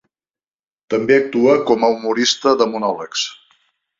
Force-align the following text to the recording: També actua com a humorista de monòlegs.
També 0.93 1.17
actua 1.17 1.53
com 1.71 1.85
a 1.87 1.91
humorista 1.97 2.57
de 2.63 2.69
monòlegs. 2.75 3.27